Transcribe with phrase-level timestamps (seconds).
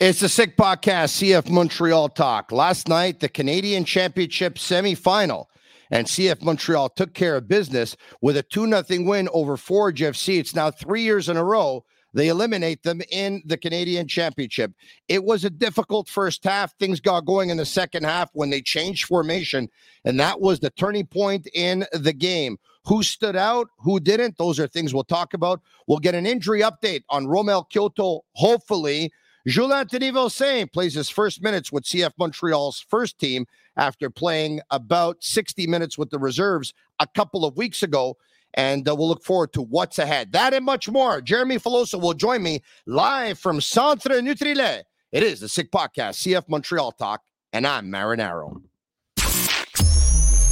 [0.00, 2.50] It's the Sick Podcast, CF Montreal Talk.
[2.50, 5.46] Last night, the Canadian Championship semifinal,
[5.88, 10.40] and CF Montreal took care of business with a 2 0 win over Forge FC.
[10.40, 11.84] It's now three years in a row.
[12.12, 14.72] They eliminate them in the Canadian Championship.
[15.06, 16.76] It was a difficult first half.
[16.76, 19.68] Things got going in the second half when they changed formation,
[20.04, 22.58] and that was the turning point in the game.
[22.86, 23.68] Who stood out?
[23.78, 24.38] Who didn't?
[24.38, 25.60] Those are things we'll talk about.
[25.86, 29.12] We'll get an injury update on Romell Quioto, hopefully.
[29.46, 35.66] Anthony Vilsaint plays his first minutes with CF Montreal's first team after playing about 60
[35.66, 38.16] minutes with the reserves a couple of weeks ago.
[38.54, 40.32] And uh, we'll look forward to what's ahead.
[40.32, 41.20] That and much more.
[41.20, 44.84] Jeremy Filosa will join me live from Centre Nutrilait.
[45.12, 47.22] It is the Sick Podcast, CF Montreal Talk,
[47.52, 48.62] and I'm Marinaro.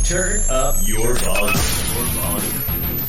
[0.05, 2.62] Turn up your volume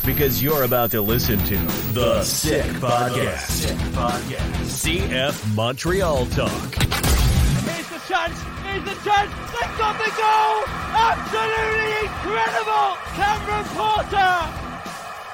[0.06, 1.56] because you're about to listen to
[1.94, 3.40] the Sick Podcast.
[3.50, 4.64] Sick Podcast.
[4.66, 6.76] CF Montreal Talk.
[6.76, 8.38] Here's the chance.
[8.64, 9.32] Here's the chance.
[9.54, 10.64] They've got the goal.
[10.94, 12.98] Absolutely incredible.
[13.16, 14.36] Cameron Porter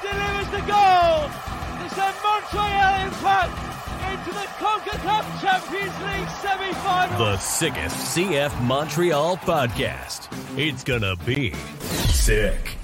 [0.02, 1.30] delivers the goal.
[1.86, 3.56] It's a Montreal impact
[4.12, 7.18] into the CONCACAF Champions League semi-final.
[7.18, 10.28] The sickest CF Montreal podcast.
[10.58, 11.54] It's gonna be
[12.10, 12.79] sick.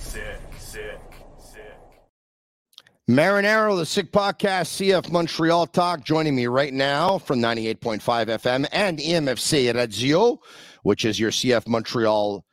[3.07, 8.97] Marinaro, the Sick Podcast, CF Montreal Talk, joining me right now from 98.5 FM and
[8.97, 10.39] EMFC Radio,
[10.81, 12.43] which is your CF Montreal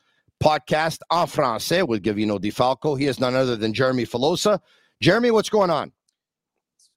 [0.45, 2.95] podcast en français with Gavino Di Falco.
[2.95, 4.61] He is none other than Jeremy Filosa.
[5.00, 5.91] Jeremy, what's going on?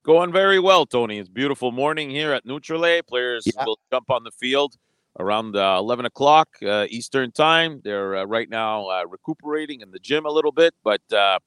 [0.04, 1.18] Going very well, Tony.
[1.18, 3.08] It's beautiful morning here at Nutrilait.
[3.08, 3.64] Players yeah.
[3.66, 4.76] will jump on the field
[5.18, 7.80] around uh, 11 o'clock uh, Eastern time.
[7.86, 11.40] They're uh, right now uh, recuperating in the gym a little bit, but uh,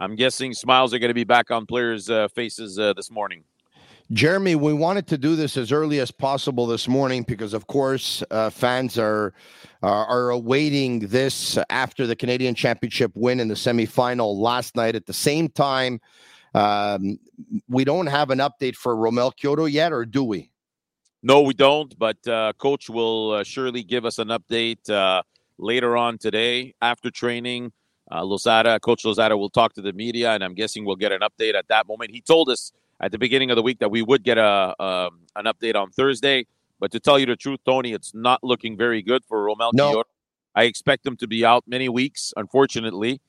[0.00, 3.42] I'm guessing smiles are going to be back on players' uh, faces uh, this morning.
[4.12, 8.22] Jeremy, we wanted to do this as early as possible this morning because, of course,
[8.30, 9.34] uh, fans are,
[9.82, 14.94] are, are awaiting this after the Canadian Championship win in the semifinal last night.
[14.94, 16.00] At the same time,
[16.54, 17.18] um,
[17.68, 20.52] we don't have an update for Romell Quioto yet, or do we?
[21.22, 21.98] No, we don't.
[21.98, 25.22] But uh, coach will uh, surely give us an update uh,
[25.58, 27.72] later on today after training.
[28.10, 31.20] Uh, Losada, Coach Losada will talk to the media, and I'm guessing we'll get an
[31.20, 32.10] update at that moment.
[32.10, 35.20] He told us at the beginning of the week that we would get a um,
[35.36, 36.46] an update on Thursday.
[36.80, 40.04] But to tell you the truth, Tony, it's not looking very good for Romell no.
[40.54, 43.20] I expect him to be out many weeks, unfortunately,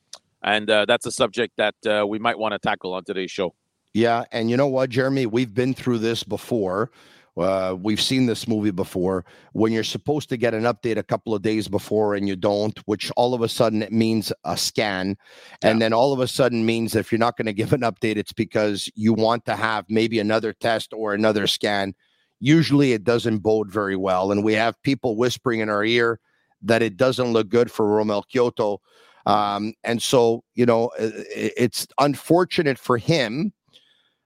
[0.41, 3.53] and uh, that's a subject that uh, we might want to tackle on today's show.
[3.93, 6.91] Yeah, and you know what, Jeremy, we've been through this before.
[7.39, 11.33] Uh, we've seen this movie before when you're supposed to get an update a couple
[11.33, 15.15] of days before and you don't, which all of a sudden it means a scan.
[15.63, 15.69] Yeah.
[15.69, 18.17] And then all of a sudden means if you're not going to give an update,
[18.17, 21.95] it's because you want to have maybe another test or another scan.
[22.41, 24.31] Usually it doesn't bode very well.
[24.31, 26.19] And we have people whispering in our ear
[26.61, 28.79] that it doesn't look good for Romell Quioto.
[29.25, 33.53] Um, and so, you know, it's unfortunate for him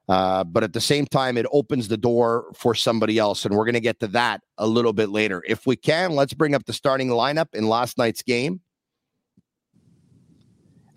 [0.09, 3.45] uh, but at the same time, it opens the door for somebody else.
[3.45, 5.43] And we're going to get to that a little bit later.
[5.47, 8.61] If we can, let's bring up the starting lineup in last night's game.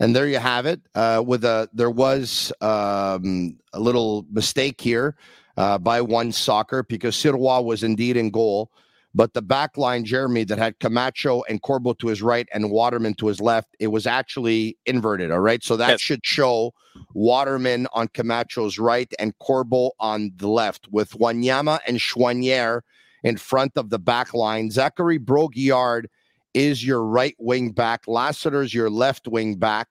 [0.01, 0.81] And there you have it.
[0.95, 5.17] Uh, with a there was um, a little mistake here
[5.57, 8.71] uh, by one soccer because Sirois was indeed in goal.
[9.17, 13.15] But the back line, Jeremy, that had Camacho and Corbo to his right and Waterman
[13.15, 15.31] to his left, it was actually inverted.
[15.31, 15.65] All right.
[15.65, 16.01] So that yes.
[16.03, 16.75] should show
[17.15, 22.83] Waterman on Camacho's right and Corbo on the left with Wanyama and Choinière
[23.25, 24.71] in front of the back line.
[24.71, 26.09] Zachary Brault-Guillard
[26.53, 28.07] is your right wing back.
[28.07, 29.89] Lassiter's your left wing back.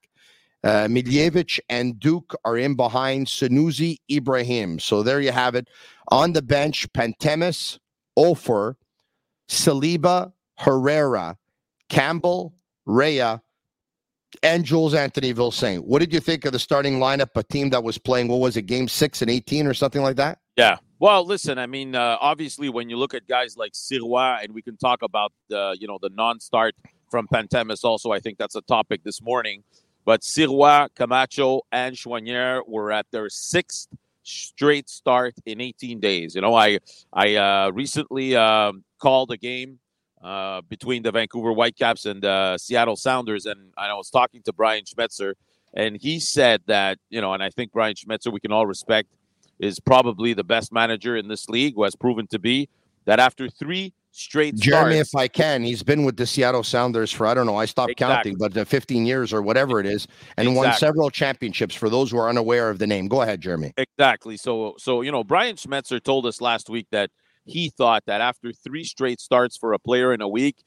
[0.63, 4.77] Uh, Miljevic and Duke are in behind Sunusi Ibrahim.
[4.77, 5.67] So there you have it.
[6.09, 7.79] On the bench, Pantemis,
[8.15, 8.75] Offor,
[9.47, 11.37] Saliba, Herrera,
[11.89, 12.53] Campbell,
[12.85, 13.39] Rea,
[14.43, 15.79] and Jules Anthony Vilsaint.
[15.79, 17.29] What did you think of the starting lineup?
[17.35, 20.17] A team that was playing, what was it, game six and 18 or something like
[20.17, 20.39] that?
[20.55, 20.77] Yeah.
[20.99, 24.61] Well, listen, I mean, uh, obviously, when you look at guys like Sirois, and we
[24.61, 26.75] can talk about, uh, you know, the non start
[27.11, 29.63] from Pantemis also, I think that's a topic this morning.
[30.05, 33.89] But Sirois, Camacho, and Choinière were at their sixth
[34.25, 36.35] straight start in 18 days.
[36.35, 36.79] You know, I
[37.13, 39.79] I uh, recently um, called a game
[40.23, 44.83] uh, between the Vancouver Whitecaps and uh, Seattle Sounders, and I was talking to Brian
[44.83, 45.33] Schmetzer,
[45.73, 49.15] and he said that you know, and I think Brian Schmetzer, we can all respect,
[49.59, 52.67] is probably the best manager in this league, who has proven to be
[53.05, 57.11] that after three straight Jeremy, starts, if I can, he's been with the Seattle Sounders
[57.11, 58.31] for I don't know, I stopped exactly.
[58.31, 60.07] counting, but uh, 15 years or whatever it is,
[60.37, 60.67] and exactly.
[60.67, 61.75] won several championships.
[61.75, 63.73] For those who are unaware of the name, go ahead, Jeremy.
[63.77, 64.37] Exactly.
[64.37, 67.11] So, so you know, Brian Schmetzer told us last week that
[67.43, 70.63] he thought that after three straight starts for a player in a week,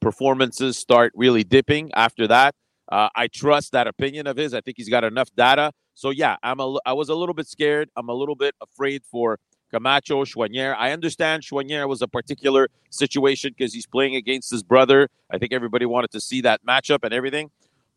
[0.00, 2.54] performances start really dipping after that.
[2.90, 4.54] Uh, I trust that opinion of his.
[4.54, 5.72] I think he's got enough data.
[5.94, 7.90] So yeah, I'm a I was a little bit scared.
[7.96, 9.38] I'm a little bit afraid for
[9.72, 10.76] Camacho, Choinière.
[10.78, 15.08] I understand Choinière was a particular situation because he's playing against his brother.
[15.30, 17.50] I think everybody wanted to see that matchup and everything.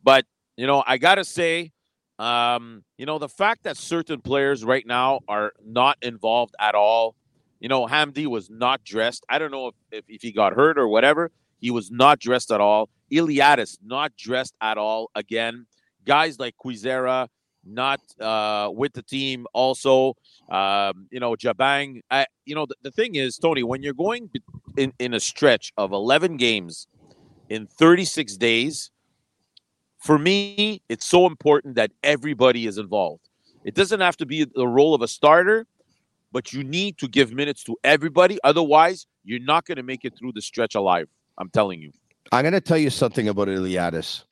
[0.03, 0.25] But,
[0.55, 1.71] you know, I got to say,
[2.17, 7.15] um, you know, the fact that certain players right now are not involved at all.
[7.59, 9.25] You know, Hamdi was not dressed.
[9.27, 11.31] I don't know if, if, if he got hurt or whatever.
[11.59, 12.89] He was not dressed at all.
[13.11, 15.09] Iliadis, not dressed at all.
[15.15, 15.65] Again,
[16.05, 17.27] guys like Kwizera,
[17.65, 19.45] not uh, with the team.
[19.53, 20.15] Also,
[20.49, 22.01] um, you know, Jabang.
[22.11, 24.29] I, you know, the, the thing is, Tony, when you're going
[24.77, 26.87] in, in a stretch of 11 games
[27.49, 28.91] in 36 days,
[29.97, 33.27] for me, it's so important that everybody is involved.
[33.63, 35.65] It doesn't have to be the role of a starter,
[36.31, 38.37] but you need to give minutes to everybody.
[38.43, 41.07] Otherwise, you're not going to make it through the stretch alive.
[41.39, 41.91] I'm telling you.
[42.31, 44.23] I'm going to tell you something about Iliadis.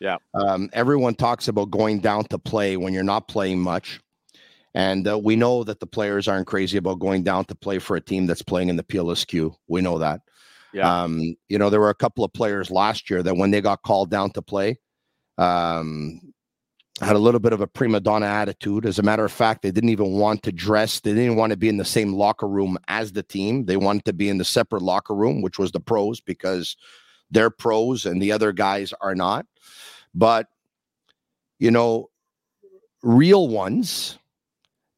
[0.00, 0.16] Yeah.
[0.34, 4.00] Um, everyone talks about going down to play when you're not playing much.
[4.74, 7.96] And uh, we know that the players aren't crazy about going down to play for
[7.96, 9.54] a team that's playing in the PLSQ.
[9.68, 10.20] We know that.
[10.72, 11.02] Yeah.
[11.02, 13.82] Um, you know, there were a couple of players last year that when they got
[13.82, 14.78] called down to play,
[15.38, 16.32] um,
[17.00, 18.86] had a little bit of a prima donna attitude.
[18.86, 21.00] As a matter of fact, they didn't even want to dress.
[21.00, 23.64] They didn't want to be in the same locker room as the team.
[23.64, 26.76] They wanted to be in the separate locker room, which was the pros, because
[27.30, 29.46] they're pros and the other guys are not.
[30.14, 30.48] But,
[31.58, 32.10] you know,
[33.02, 34.18] real ones,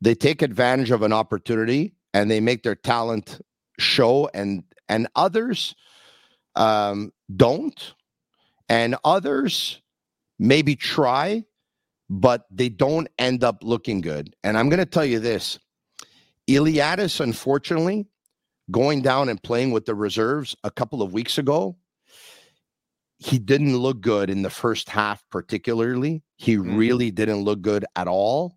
[0.01, 3.41] they take advantage of an opportunity and they make their talent
[3.79, 5.75] show and and others
[6.57, 7.95] um, don't
[8.69, 9.81] and others
[10.39, 11.45] maybe try
[12.11, 15.59] but they don't end up looking good and i'm going to tell you this
[16.49, 18.07] iliadis unfortunately
[18.71, 21.77] going down and playing with the reserves a couple of weeks ago
[23.23, 26.23] he didn't look good in the first half, particularly.
[26.37, 26.77] He mm-hmm.
[26.77, 28.57] really didn't look good at all.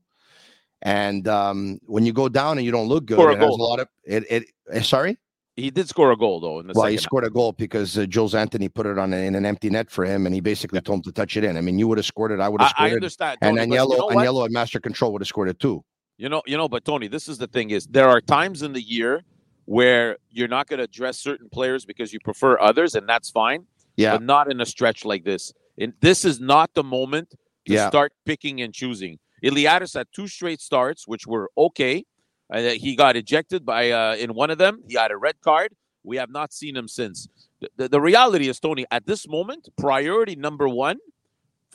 [0.82, 3.80] And um, when you go down and you don't look good, it has a lot
[3.80, 4.26] of it.
[4.30, 5.18] it uh, sorry,
[5.56, 6.60] he did score a goal though.
[6.60, 7.32] In the well, he scored half.
[7.32, 10.04] a goal because uh, Jules Anthony put it on a, in an empty net for
[10.04, 10.82] him, and he basically yeah.
[10.82, 11.58] told him to touch it in.
[11.58, 12.40] I mean, you would have scored it.
[12.40, 13.46] I would have scored I, I understand, it.
[13.46, 15.84] Tony, and Agnello, you know Agnello and Master Control would have scored it too.
[16.18, 18.74] You know, you know, but Tony, this is the thing: is there are times in
[18.74, 19.24] the year
[19.66, 23.66] where you're not going to address certain players because you prefer others, and that's fine
[23.96, 24.14] yeah.
[24.14, 25.54] but not in a stretch like this.
[25.78, 27.32] And this is not the moment
[27.68, 27.88] to yeah.
[27.90, 29.20] start picking and choosing.
[29.44, 32.06] Iliadis had two straight starts, which were okay.
[32.52, 34.82] Uh, he got ejected by uh, in one of them.
[34.88, 35.74] He had a red card.
[36.04, 37.28] We have not seen him since.
[37.60, 40.98] The, the, the reality is, Tony, at this moment, priority number one,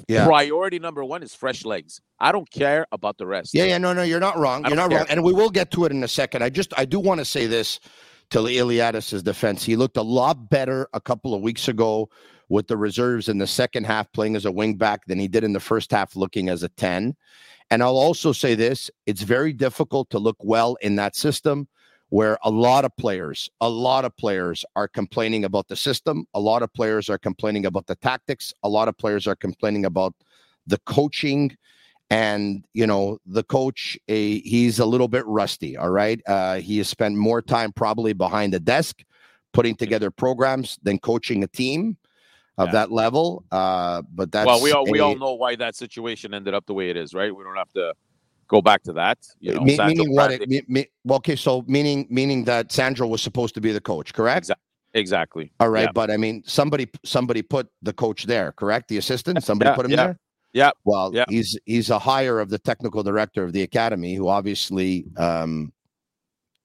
[0.08, 0.24] yeah.
[0.24, 2.00] priority number one is fresh legs.
[2.18, 3.52] I don't care about the rest.
[3.52, 4.64] Yeah, yeah, no, no, you're not wrong.
[4.66, 5.00] You're not care.
[5.00, 6.42] wrong, and we will get to it in a second.
[6.42, 7.80] I just, I do want to say this
[8.30, 9.64] to Iliadis' defense.
[9.64, 12.08] He looked a lot better a couple of weeks ago
[12.48, 15.52] with the reserves in the second half playing as a wingback than he did in
[15.52, 17.14] the first half looking as a 10.
[17.70, 21.68] And I'll also say this it's very difficult to look well in that system
[22.08, 26.26] where a lot of players, a lot of players are complaining about the system.
[26.34, 28.52] A lot of players are complaining about the tactics.
[28.64, 30.14] A lot of players are complaining about
[30.66, 31.56] the coaching
[32.10, 36.20] and you know the coach a, he's a little bit rusty all right?
[36.26, 39.02] Uh, he has spent more time probably behind the desk
[39.52, 41.96] putting together programs than coaching a team
[42.58, 42.72] of yeah.
[42.72, 43.44] that level.
[43.50, 46.66] Uh, but that's well we all a, we all know why that situation ended up
[46.66, 47.34] the way it is right?
[47.34, 47.94] We don't have to
[48.48, 51.64] go back to that you know, me, meaning what it, me, me, well, okay so
[51.68, 54.38] meaning meaning that sandro was supposed to be the coach correct?
[54.38, 54.64] Exactly
[54.94, 55.92] exactly all right yeah.
[55.92, 58.88] but i mean somebody somebody put the coach there correct?
[58.88, 59.44] The assistant?
[59.50, 60.18] Somebody yeah, put him there
[60.52, 60.70] yeah.
[60.84, 65.72] Well, he's he's a hire of the technical director of the academy, who obviously um,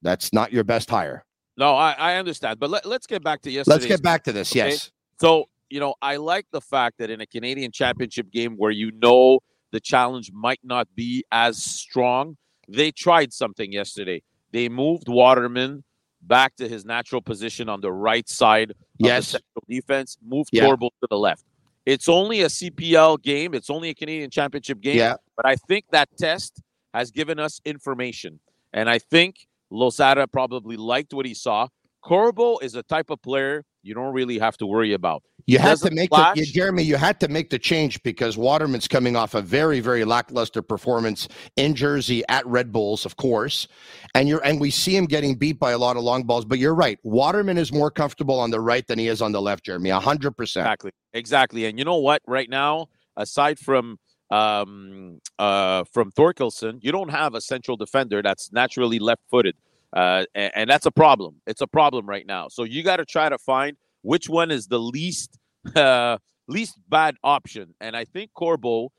[0.02, 1.24] that's not your best hire.
[1.56, 3.74] No, I, I understand, but let, us get back to yesterday.
[3.74, 4.52] Let's get back to this.
[4.52, 4.70] Okay?
[4.70, 4.90] Yes.
[5.18, 8.92] So you know, I like the fact that in a Canadian Championship game where you
[8.92, 9.40] know
[9.72, 12.36] the challenge might not be as strong,
[12.68, 14.22] they tried something yesterday.
[14.52, 15.82] They moved Waterman
[16.22, 19.26] back to his natural position on the right side of yes.
[19.26, 20.66] the central defense, moved yeah.
[20.66, 21.44] to the left.
[21.86, 23.54] It's only a CPL game.
[23.54, 24.98] It's only a Canadian Championship game.
[24.98, 25.14] Yeah.
[25.36, 26.60] But I think that test
[26.92, 28.40] has given us information.
[28.72, 31.68] And I think Losada probably liked what he saw.
[32.02, 35.22] Corbo is a type of player you don't really have to worry about.
[35.46, 36.82] You had to make the, Jeremy.
[36.82, 41.28] You had to make the change because Waterman's coming off a very, very lackluster performance
[41.54, 43.68] in Jersey at Red Bulls, of course,
[44.14, 46.44] and you're and we see him getting beat by a lot of long balls.
[46.44, 46.98] But you're right.
[47.04, 49.90] Waterman is more comfortable on the right than he is on the left, Jeremy.
[49.90, 50.66] hundred percent.
[50.66, 50.90] Exactly.
[51.14, 51.64] Exactly.
[51.66, 52.22] And you know what?
[52.26, 53.98] Right now, aside from
[54.30, 59.54] um, uh, from Thorkelsson, you don't have a central defender that's naturally left-footed.
[59.96, 61.36] Uh, and, and, that's a problem.
[61.46, 62.48] It's a problem right now.
[62.48, 65.38] So you got to try to find which one is the least
[65.74, 67.74] uh, least bad option.
[67.80, 68.92] And I think Corbo,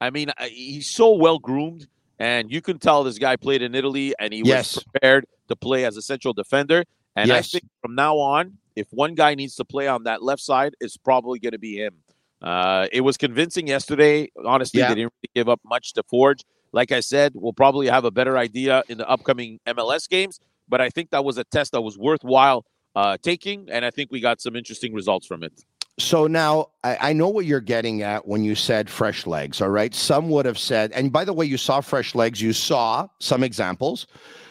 [0.00, 1.86] I mean, he's so well groomed,
[2.18, 4.76] and you can tell this guy played in Italy, and he yes.
[4.76, 6.84] was prepared to play as a central defender.
[7.16, 7.38] And yes.
[7.38, 10.74] I think from now on, if one guy needs to play on that left side,
[10.80, 11.94] it's probably going to be him.
[12.40, 14.30] Uh, it was convincing yesterday.
[14.42, 14.88] Honestly, yeah.
[14.88, 16.44] they didn't really give up much to Forge.
[16.72, 20.40] Like I said, we'll probably have a better idea in the upcoming MLS games.
[20.68, 24.10] But I think that was a test that was worthwhile uh, taking, and I think
[24.12, 25.64] we got some interesting results from it.
[25.98, 29.60] So now I, I, know what you're getting at when you said fresh legs.
[29.60, 29.94] All right.
[29.94, 32.40] Some would have said, and by the way, you saw fresh legs.
[32.40, 34.06] You saw some examples.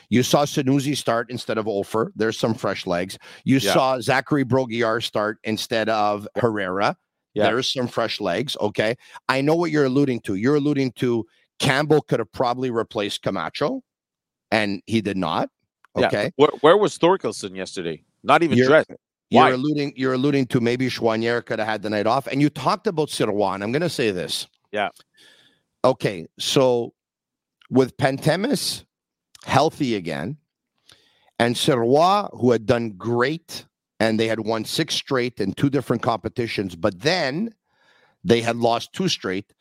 [0.09, 2.11] You saw Sunusi start instead of Offor.
[2.15, 3.17] There's some fresh legs.
[3.45, 3.73] You yeah.
[3.73, 6.95] saw Zachary Brault-Guillard start instead of Herrera.
[7.33, 7.43] Yeah.
[7.43, 8.57] There's some fresh legs.
[8.59, 8.95] Okay.
[9.27, 10.35] I know what you're alluding to.
[10.35, 11.25] You're alluding to
[11.59, 13.83] Campbell could have probably replaced Camacho,
[14.51, 15.49] and he did not.
[15.95, 16.23] Okay.
[16.23, 16.29] Yeah.
[16.35, 18.03] Where, where was Thorkelsson yesterday?
[18.23, 18.91] Not even you're, dressed.
[19.29, 19.47] Why?
[19.47, 19.93] You're alluding.
[19.95, 23.09] You're alluding to maybe Choinière could have had the night off, and you talked about
[23.09, 23.61] Sirois.
[23.61, 24.47] I'm going to say this.
[24.71, 24.89] Yeah.
[25.83, 26.27] Okay.
[26.39, 26.93] So
[27.69, 28.85] with Pantemis
[29.45, 30.37] healthy again,
[31.37, 33.65] and Sirois, who had done great,
[33.99, 37.53] and they had won six straight in two different competitions, but then
[38.23, 39.53] they had lost two straight.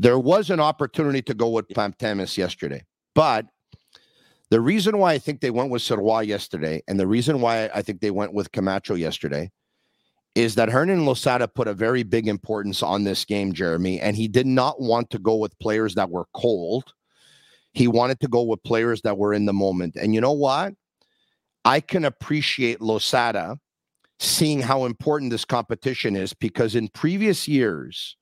[0.00, 3.44] There was an opportunity to go with Pantemis yesterday, but
[4.48, 7.82] the reason why I think they went with Sirois yesterday, and the reason why I
[7.82, 9.50] think they went with Camacho yesterday,
[10.34, 14.26] is that Hernan Losada put a very big importance on this game, Jeremy, and he
[14.26, 16.94] did not want to go with players that were cold.
[17.74, 19.96] He wanted to go with players that were in the moment.
[19.96, 20.72] And you know what?
[21.66, 23.58] I can appreciate Losada
[24.18, 28.16] seeing how important this competition is because in previous years,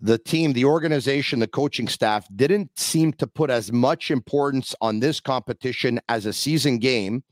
[0.00, 5.00] the team, the organization, the coaching staff didn't seem to put as much importance on
[5.00, 7.22] this competition as a season game.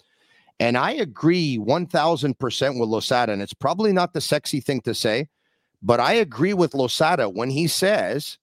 [0.60, 3.32] And I agree 1000% with Losada.
[3.32, 5.28] And it's probably not the sexy thing to say,
[5.82, 8.38] but I agree with Losada when he says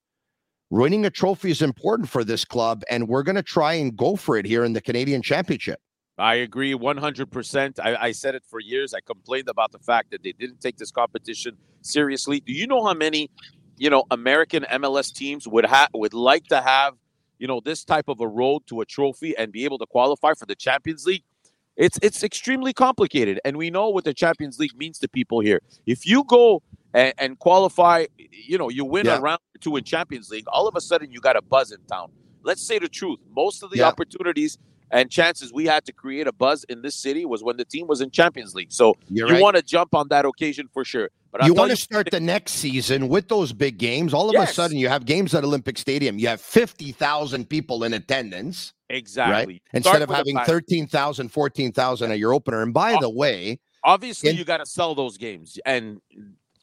[0.69, 2.83] winning a trophy is important for this club.
[2.89, 5.79] And we're going to try and go for it here in the Canadian Championship.
[6.17, 7.79] I agree 100%.
[7.79, 8.93] I, I, said it for years.
[8.93, 12.41] I complained about the fact that they didn't take this competition seriously.
[12.41, 13.31] Do you know how many
[13.79, 16.93] you know American MLS teams would have would like to have
[17.39, 20.33] you know this type of a road to a trophy and be able to qualify
[20.33, 21.23] for the Champions League.
[21.77, 25.61] It's it's extremely complicated, and we know what the Champions League means to people here.
[25.85, 26.61] If you go
[26.93, 29.17] and, and qualify, you know, you win yeah.
[29.17, 31.71] a round or two in Champions League, all of a sudden you got a buzz
[31.71, 32.11] in town.
[32.43, 33.19] Let's say the truth.
[33.33, 33.87] Most of the yeah.
[33.87, 34.57] opportunities
[34.91, 37.87] and chances we had to create a buzz in this city was when the team
[37.87, 38.71] was in Champions League.
[38.71, 39.41] So You're you right.
[39.41, 41.09] want to jump on that occasion for sure.
[41.31, 44.13] But you want to start the next season with those big games.
[44.13, 44.51] All of yes.
[44.51, 46.17] a sudden, you have games at Olympic Stadium.
[46.17, 48.73] You have 50,000 people in attendance.
[48.89, 49.53] Exactly.
[49.53, 49.61] Right?
[49.73, 52.63] Instead of having 13,000, 14,000 at your opener.
[52.63, 56.01] And by the way, obviously, in- you got to sell those games and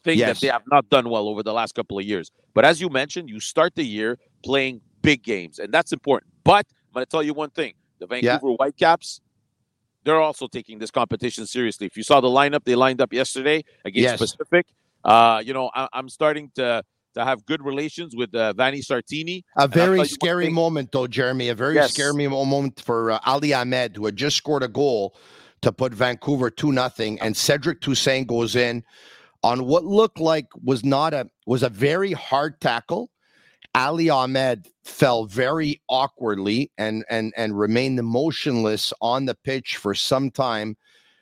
[0.03, 0.29] think yes.
[0.29, 2.33] that they have not done well over the last couple of years.
[2.55, 6.33] But as you mentioned, you start the year playing big games, and that's important.
[6.43, 8.57] But I'm going to tell you one thing the Vancouver yeah.
[8.57, 9.21] Whitecaps,
[10.07, 11.87] they're also taking this competition seriously.
[11.87, 14.19] If you saw the lineup, they lined up yesterday against yes.
[14.19, 14.67] Pacific.
[15.05, 16.83] Uh, you know, I, am starting to
[17.15, 19.43] to have good relations with uh, Vanni Sartini.
[19.57, 21.49] A very scary moment, though, Jeremy.
[21.49, 21.93] A very yes.
[21.93, 25.17] scary moment for uh, Ali Ahmed, who had just scored a goal
[25.63, 28.85] to put Vancouver two nothing, and Cedric Toussaint goes in
[29.43, 33.11] on what looked like was not a was a very hard tackle.
[33.77, 40.31] Ali Ahmed fell very awkwardly and and and remained motionless on the pitch for some
[40.31, 40.77] time.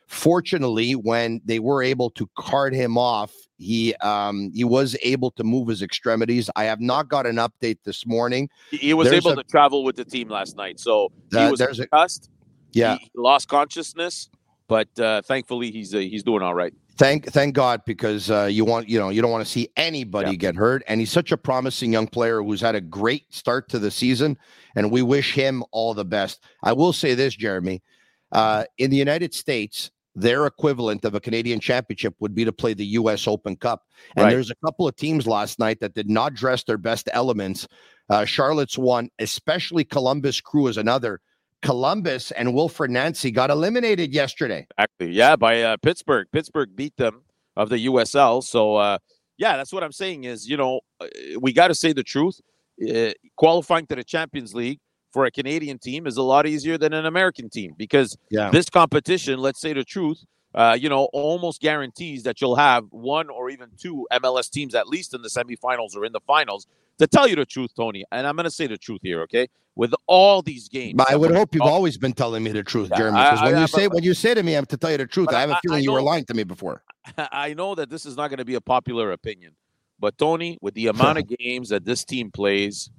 [0.06, 5.42] Fortunately, when they were able to cart him off, he um he was able to
[5.42, 6.48] move his extremities.
[6.54, 8.48] I have not got an update this morning.
[8.70, 11.50] He was there's able a, to travel with the team last night, so he uh,
[11.50, 12.26] was concussed.
[12.26, 14.30] A, yeah, he lost consciousness,
[14.68, 16.74] but uh, thankfully he's uh, he's doing all right.
[16.96, 20.32] Thank thank God because uh, you want you know you don't want to see anybody
[20.32, 20.36] yeah.
[20.36, 23.80] get hurt, and he's such a promising young player who's had a great start to
[23.80, 24.38] the season,
[24.76, 26.44] and we wish him all the best.
[26.62, 27.82] I will say this, Jeremy,
[28.30, 32.74] uh, in the United States, their equivalent of a Canadian championship would be to play
[32.74, 33.26] the U.S.
[33.26, 33.82] Open Cup,
[34.14, 34.30] and right.
[34.30, 37.66] there's a couple of teams last night that did not dress their best elements.
[38.08, 41.20] Uh, Charlotte's one, especially Columbus Crew is another
[41.64, 44.66] Columbus and Wilfried Nancy got eliminated yesterday.
[44.78, 45.10] Exactly.
[45.12, 46.26] Yeah, by uh, Pittsburgh.
[46.30, 47.22] Pittsburgh beat them
[47.56, 48.44] of the USL.
[48.44, 48.98] So, uh,
[49.38, 51.06] yeah, that's what I'm saying is, you know, uh,
[51.40, 52.40] we got to say the truth.
[52.86, 54.78] Uh, qualifying to the Champions League
[55.12, 58.50] for a Canadian team is a lot easier than an American team because yeah.
[58.50, 60.22] this competition, let's say the truth,
[60.54, 64.88] uh, you know, almost guarantees that you'll have one or even two MLS teams at
[64.88, 66.66] least in the semifinals or in the finals.
[66.98, 69.48] To tell you the truth, Tony, and I'm going to say the truth here, okay?
[69.74, 72.88] With all these games, But I would hope you've always been telling me the truth,
[72.92, 73.18] Yeah, Jeremy.
[73.18, 74.98] Because when I- you but- say when you say to me, I'm to tell you
[74.98, 75.26] the truth.
[75.26, 76.84] But I have a feeling I you were lying to me before.
[77.18, 79.56] I know that this is not going to be a popular opinion,
[79.98, 82.90] but Tony, with the amount of games that this team plays,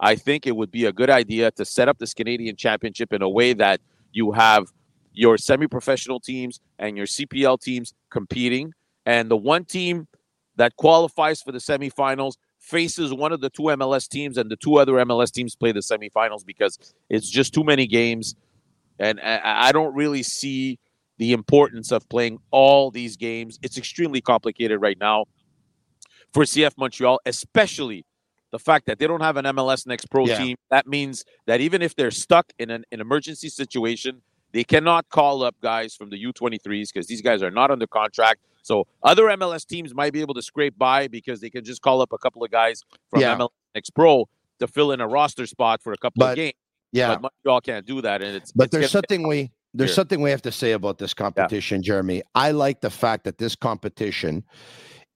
[0.00, 3.22] I think it would be a good idea to set up this Canadian Championship in
[3.22, 3.80] a way that
[4.12, 4.66] you have
[5.16, 8.72] your semi-professional teams and your CPL teams competing,
[9.04, 10.06] and the one team
[10.56, 14.76] that qualifies for the semifinals faces one of the two MLS teams, and the two
[14.76, 18.36] other MLS teams play the semifinals because it's just too many games,
[18.98, 20.78] and I, I don't really see
[21.18, 23.58] the importance of playing all these games.
[23.62, 25.24] It's extremely complicated right now
[26.32, 28.04] for CF Montreal, especially
[28.52, 30.36] the fact that they don't have an MLS Next Pro Yeah.
[30.36, 30.56] team.
[30.70, 34.22] That means that even if they're stuck in an, an emergency situation,
[34.56, 38.40] they cannot call up guys from the U23s because these guys are not under contract.
[38.62, 42.00] So other MLS teams might be able to scrape by because they can just call
[42.00, 43.36] up a couple of guys from Yeah.
[43.36, 44.26] MLS Next Pro
[44.60, 46.54] to fill in a roster spot for a couple But- of games.
[46.92, 49.94] Yeah, But Montreal can't do that, and it's but it's there's something we there's here.
[49.96, 52.22] something we have to say about this competition, Jeremy.
[52.34, 54.42] I like the fact that this competition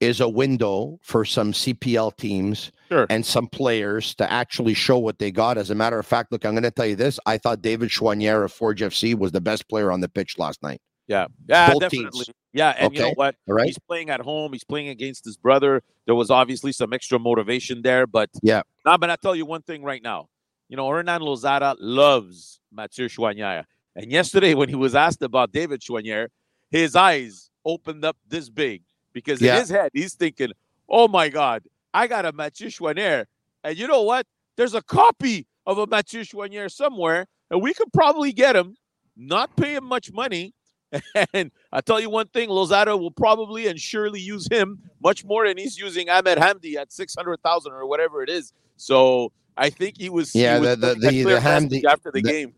[0.00, 3.06] is a window for some CPL teams Sure.
[3.08, 5.56] and some players to actually show what they got.
[5.58, 7.88] As a matter of fact, look, I'm going to tell you this: I thought David
[7.90, 10.80] Choinière of Forge FC was the best player on the pitch last night.
[11.06, 12.10] Yeah, yeah, Both definitely.
[12.24, 12.30] teams.
[12.52, 13.36] Yeah, and you know what?
[13.48, 14.52] All right, He's playing at home.
[14.52, 15.82] He's playing against his brother.
[16.06, 18.62] There was obviously some extra motivation there, but Yeah.
[18.84, 20.28] Now, but I tell you one thing right now.
[20.68, 23.64] You know, Hernan Losada loves Mathieu Choinière,
[23.94, 26.28] and yesterday when he was asked about David Choinière,
[26.70, 29.54] his eyes opened up this big because Yeah.
[29.54, 30.52] in his head he's thinking,
[30.88, 31.62] "Oh my God,
[31.94, 33.26] I got a Mathieu Choinière,
[33.64, 34.26] and you know what?
[34.56, 38.76] There's a copy of a Mathieu Choinière somewhere, and we could probably get him,
[39.16, 40.52] not pay him much money."
[41.32, 45.46] And I tell you one thing, Losada will probably and surely use him much more
[45.46, 48.52] than he's using Ahmed Hamdi at six hundred thousand or whatever it is.
[48.76, 52.20] So I think he was Yeah, he was the- the- the- the Hamdi- after the,
[52.22, 52.54] the- game.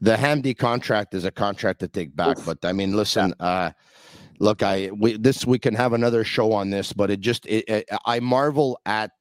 [0.00, 2.38] the Hamdi contract is a contract to take back.
[2.38, 2.46] Oof.
[2.46, 3.72] But I mean, listen, uh,
[4.38, 7.64] look, I we, this we can have another show on this, but it just it,
[7.68, 9.12] it, I marvel at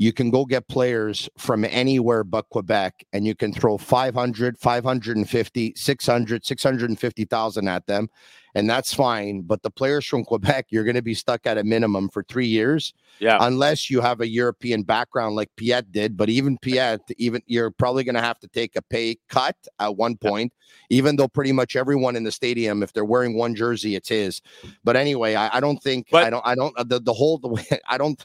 [0.00, 5.74] you can go get players from anywhere but Quebec and you can throw 500, 550,
[5.76, 8.08] 600, 650,000 at them
[8.54, 11.64] and that's fine, but the players from Quebec you're going to be stuck at a
[11.64, 13.36] minimum for 3 years Yeah.
[13.42, 16.16] unless you have a European background like Piette did.
[16.16, 19.96] But even Piette, even you're probably going to have to take a pay cut at
[19.96, 20.50] one point,
[20.88, 24.40] even though pretty much everyone in the stadium, if they're wearing one jersey, it's his.
[24.82, 27.48] But anyway, I, I don't think But- I don't I don't the the whole the
[27.48, 28.24] way I don't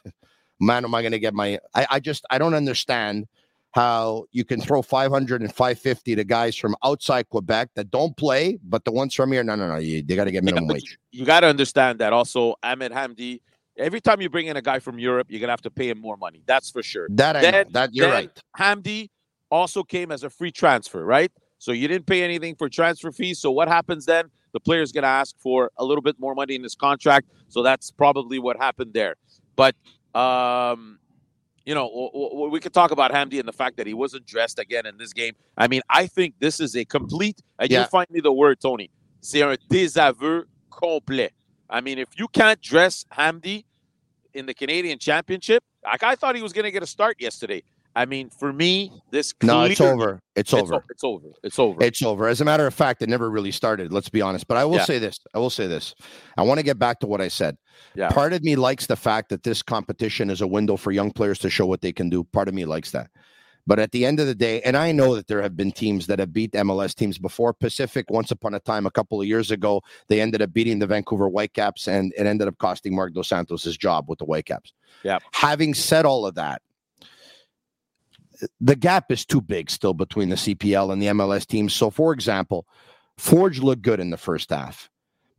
[0.59, 3.27] man, am I going to get my I, I just I don't understand
[3.71, 8.57] how you can throw 500 and 550 to guys from outside Quebec that don't play,
[8.63, 10.75] but the ones from here, no, no, no, you, they got to get minimum but
[10.75, 10.97] wage.
[11.11, 13.41] You got to understand that also Ahmed Hamdi.
[13.77, 15.99] Every time you bring in a guy from Europe, you're gonna have to pay him
[15.99, 16.41] more money.
[16.45, 17.07] That's for sure.
[17.09, 17.51] That I know.
[17.51, 18.31] Then- That you're right.
[18.57, 19.09] Hamdi
[19.51, 21.31] also came as a free transfer, right?
[21.57, 23.39] So you didn't pay anything for transfer fees.
[23.39, 24.29] So what happens then?
[24.53, 27.27] The player's going to ask for a little bit more money in his contract.
[27.49, 29.15] So that's probably what happened there.
[29.55, 29.75] But
[30.15, 30.99] um,
[31.65, 34.25] you know, w- w- we could talk about Hamdi and the fact that he wasn't
[34.25, 35.34] dressed again in this game.
[35.58, 37.41] I mean, I think this is a complete.
[37.60, 37.82] And Yeah.
[37.82, 38.89] you find me the word, Tony.
[39.21, 41.32] C'est un désaveu complet.
[41.69, 43.65] I mean, if you can't dress Hamdi
[44.34, 47.63] in the Canadian Championship, like I thought he was going to get a start yesterday.
[47.95, 50.21] I mean, for me, this No, it's over.
[50.36, 50.75] It's It's, over.
[50.75, 51.27] o- it's over.
[51.43, 51.84] It's over.
[51.84, 52.27] It's over.
[52.27, 53.93] As a matter of fact, it never really started.
[53.93, 54.47] Let's be honest.
[54.47, 54.84] But I will Yeah.
[54.86, 55.19] say this.
[55.34, 55.95] I will say this.
[56.38, 57.58] I want to get back to what I said.
[57.95, 58.10] Yeah.
[58.10, 61.39] Part of me likes the fact that this competition is a window for young players
[61.39, 62.23] to show what they can do.
[62.25, 63.10] Part of me likes that.
[63.67, 66.05] But at the end of the day, and I know that there have been teams
[66.08, 67.51] that have beat MLS teams before.
[67.51, 70.86] Pacific, once upon a time, a couple of years ago, they ended up beating the
[70.86, 74.73] Vancouver Whitecaps, and it ended up costing Marc Dos Santos his job with the Whitecaps.
[75.03, 75.17] Yeah.
[75.31, 76.62] Having said all of that,
[78.60, 81.74] the gap is too big still between the CPL and the MLS teams.
[81.74, 82.67] So, for example,
[83.17, 84.89] Forge looked good in the first half,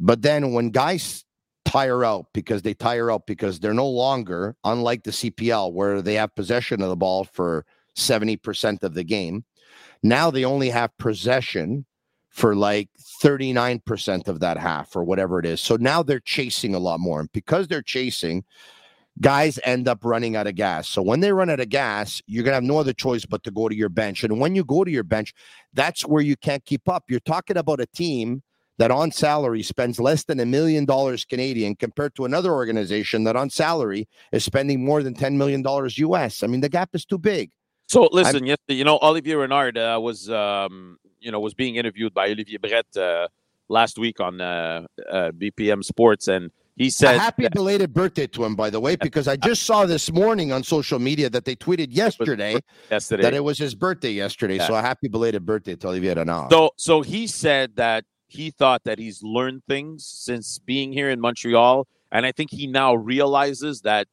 [0.00, 1.24] but then when guys
[1.64, 6.14] tire out because they tire out because they're no longer, unlike the CPL, where they
[6.14, 9.44] have possession of the ball for 70% of the game,
[10.02, 11.84] now they only have possession
[12.30, 12.88] for like
[13.22, 15.60] 39% of that half or whatever it is.
[15.60, 17.20] So now they're chasing a lot more.
[17.20, 18.44] And because they're chasing,
[19.20, 20.88] guys end up running out of gas.
[20.88, 23.42] So when they run out of gas, you're going to have no other choice but
[23.44, 24.24] to go to your bench.
[24.24, 25.32] And when you go to your bench,
[25.72, 27.04] that's where you can't keep up.
[27.08, 28.42] You're talking about a team
[28.78, 33.36] that on salary spends less than a million dollars Canadian compared to another organization that
[33.36, 36.42] on salary is spending more than 10 million dollars US.
[36.42, 37.50] I mean, the gap is too big.
[37.88, 42.12] So listen, yes, you know, Olivier Renard uh, was, um, you know, was being interviewed
[42.12, 43.28] by Olivier Brett uh,
[43.68, 48.26] last week on uh, uh, BPM Sports, and he A said, happy that- belated birthday
[48.28, 51.44] to him, by the way, because I just saw this morning on social media that
[51.46, 52.60] they tweeted yesterday
[52.90, 53.22] yesterday.
[53.22, 54.56] that it was his birthday yesterday.
[54.56, 54.66] Yeah.
[54.66, 56.50] So a happy belated birthday to Olivier Renard.
[56.52, 61.18] So so he said that he thought that he's learned things since being here in
[61.20, 64.06] Montreal, and I think he now realizes that,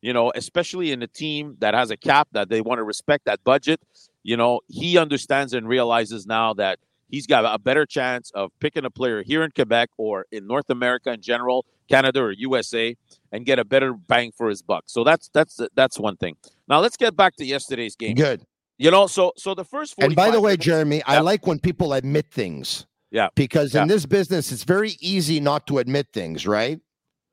[0.00, 3.24] you know, especially in a team that has a cap that they want to respect
[3.24, 3.80] that budget,
[4.22, 8.84] you know, he understands and realizes now that he's got a better chance of picking
[8.84, 12.96] a player here in Quebec or in North America in general, Canada or USA,
[13.32, 14.84] and get a better bang for his buck.
[14.86, 16.36] So that's that's that's one thing.
[16.68, 18.14] Now let's get back to yesterday's game.
[18.14, 18.42] Good.
[18.78, 21.58] You know, so so the first And by the way, minutes- Jeremy, I like when
[21.58, 22.86] people admit things.
[23.10, 23.28] Yeah.
[23.36, 23.82] Because Yeah.
[23.82, 26.80] in this business, it's very easy not to admit things, right?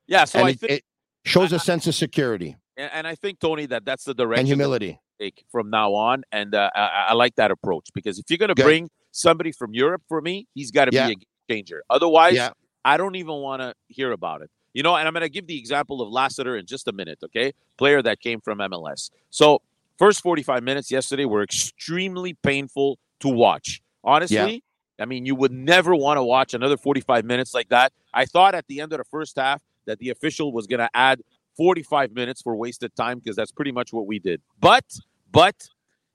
[0.06, 0.84] yeah, so and I it, think it
[1.24, 4.48] shows a sense of security and, and I think Tony that that's the direction and
[4.48, 5.00] humility.
[5.20, 8.54] take from now on, and uh, I, I like that approach because if you're going
[8.54, 11.06] to bring somebody from Europe for me, he's got to Yeah.
[11.08, 11.82] be a changer.
[11.88, 12.50] Otherwise, Yeah.
[12.84, 14.50] I don't even want to hear about it.
[14.74, 17.18] You know, and I'm going to give the example of Lassiter in just a minute.
[17.22, 19.10] Okay, player that came from MLS.
[19.30, 19.60] So
[19.98, 23.82] first 45 minutes yesterday were extremely painful to watch.
[24.02, 24.64] Honestly,
[24.98, 27.92] I mean, you would never want to watch another 45 minutes like that.
[28.14, 30.90] I thought at the end of the first half that the official was going to
[30.94, 31.20] add
[31.56, 34.40] 45 minutes for wasted time because that's pretty much what we did.
[34.58, 34.84] But,
[35.30, 35.68] but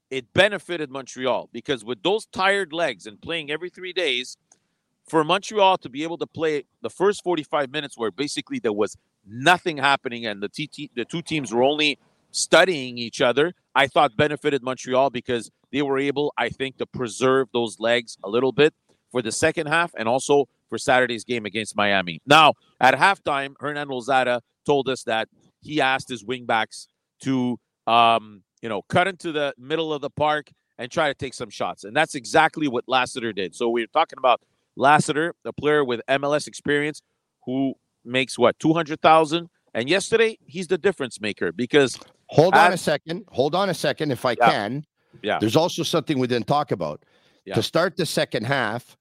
[0.10, 4.38] it benefited Montreal because with those tired legs and playing every three days,
[5.08, 8.98] for Montreal to be able to play the first 45 minutes where basically there was
[9.26, 11.98] nothing happening and the, the two teams were only
[12.32, 17.50] studying each other, I thought benefited Montreal because they were able, I think, to preserve
[17.54, 18.74] those legs a little bit
[19.12, 22.22] for the second half and also for Saturday's game against Miami.
[22.26, 25.30] Now, at halftime, Hernan Losada told us that
[25.62, 26.88] he asked his wingbacks
[27.22, 31.34] to, um, you know, cut into the middle of the park and try to take
[31.34, 31.84] some shots.
[31.84, 33.56] And that's exactly what Lassiter did.
[33.56, 34.42] So we are talking about
[34.76, 37.02] Lassiter, a player with MLS experience
[37.46, 37.74] who
[38.06, 39.50] makes what, 200,000?
[39.74, 43.24] And yesterday, he's the difference maker because Hold on a second.
[43.30, 44.50] Hold on a second, if I Yeah.
[44.52, 44.86] can.
[45.24, 45.40] Yeah.
[45.40, 47.04] There's also something we didn't talk about.
[47.46, 47.56] Yeah.
[47.56, 48.98] To start the second half,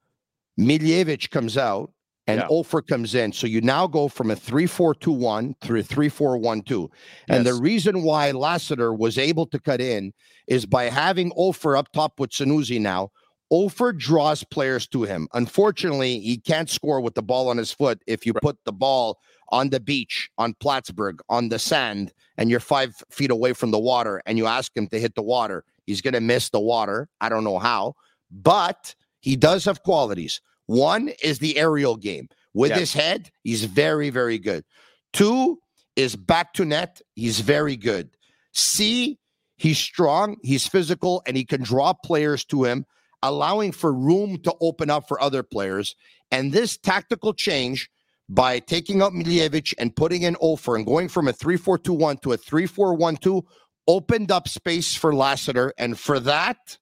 [0.58, 1.90] Miljevic comes out
[2.26, 2.48] and Yeah.
[2.48, 3.32] Offor comes in.
[3.32, 6.62] So you now go from a 3 4 2 1 to a 3 4 1
[6.62, 6.90] 2.
[7.28, 10.12] And the reason why Lassiter was able to cut in
[10.46, 13.10] is by having Offor up top with Sunusi now.
[13.52, 15.28] Offor draws players to him.
[15.32, 18.42] Unfortunately, he can't score with the ball on his foot if you Right.
[18.42, 19.18] put the ball
[19.50, 23.78] on the beach, on Plattsburgh, on the sand, and you're five feet away from the
[23.78, 25.64] water and you ask him to hit the water.
[25.86, 27.08] He's going to miss the water.
[27.20, 27.94] I don't know how,
[28.32, 30.40] but he does have qualities.
[30.66, 32.28] One is the aerial game.
[32.54, 32.78] With Yes.
[32.80, 34.64] his head, he's very, very good.
[35.12, 35.58] Two
[35.94, 37.00] is back to net.
[37.14, 38.10] He's very good.
[38.52, 39.18] C,
[39.56, 42.86] he's strong, he's physical, and he can draw players to him,
[43.22, 45.94] allowing for room to open up for other players.
[46.30, 47.90] And this tactical change
[48.28, 51.92] by taking out Miljevic and putting in Offor and going from a 3 4 2
[51.92, 53.44] 1 to a 3 4 1 2
[53.86, 55.72] opened up space for Lassiter.
[55.78, 56.78] And for that,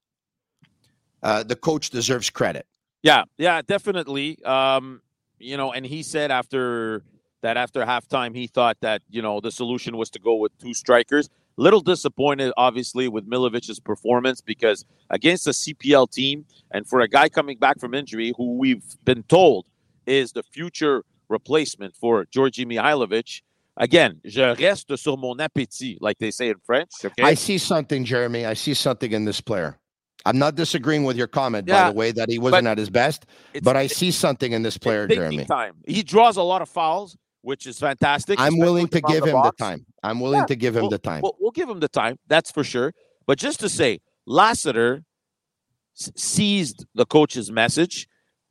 [1.22, 2.66] uh, the coach deserves credit.
[3.04, 4.42] Yeah, yeah, definitely.
[4.44, 5.02] Um,
[5.38, 7.04] you know, and he said after
[7.42, 10.72] that, after halftime, he thought that you know the solution was to go with two
[10.72, 11.28] strikers.
[11.56, 17.28] Little disappointed, obviously, with Miljevic's performance because against a CPL team and for a guy
[17.28, 19.66] coming back from injury, who we've been told
[20.06, 23.42] is the future replacement for Djordje Mihailovic.
[23.76, 26.90] Again, je reste sur mon appétit, like they say in French.
[27.04, 28.46] Okay, I see something, Jeremy.
[28.46, 29.78] I see something in this player.
[30.26, 33.26] I'm not disagreeing with your comment, by the way, that he wasn't at his best,
[33.62, 35.44] but I see something in this player, Jeremy.
[35.44, 35.74] Time.
[35.86, 38.40] He draws a lot of fouls, which is fantastic.
[38.40, 39.56] I'm willing to give him box.
[39.58, 39.86] the time.
[40.02, 41.20] I'm willing Yeah, to give him we'll- the time.
[41.22, 42.92] We'll, we'll give him the time, that's for sure.
[43.26, 45.04] But just to say, Lassiter
[45.98, 48.06] s- seized the coach's message,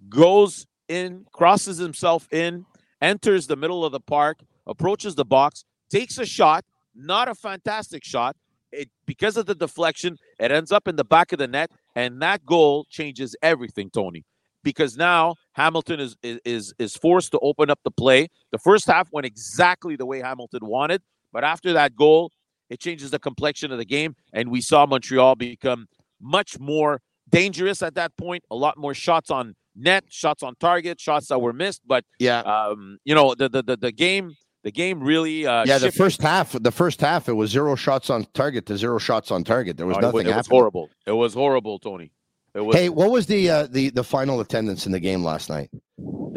[0.09, 2.65] goes in, crosses himself in,
[3.01, 8.03] enters the middle of the park, approaches the box, takes a shot, not a fantastic
[8.03, 8.35] shot.
[8.73, 12.21] It because of the deflection, it ends up in the back of the net, and
[12.21, 14.23] that goal changes everything, Tony.
[14.63, 18.29] Because now Hamilton is is is, forced to open up the play.
[18.51, 22.31] The first half went exactly the way Hamilton wanted, but after that goal,
[22.69, 25.87] it changes the complexion of the game, and we saw Montreal become
[26.21, 28.43] much more dangerous at that point.
[28.51, 31.81] A lot more shots on net, shots on target, shots that were missed.
[31.85, 32.39] But yeah.
[32.39, 35.97] um, you know, the the the, the game, the game really uh, yeah, the shifted.
[35.97, 39.43] first half, the first half, it was zero shots on target to zero shots on
[39.43, 39.77] target.
[39.77, 40.89] There was Oh, it nothing was, it was horrible.
[41.05, 42.11] It was horrible, Tony.
[42.55, 42.75] It was.
[42.75, 45.69] Hey, what was the uh, the the final attendance in the game last night?